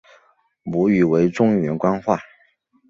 [0.63, 2.19] 母语为中原官话。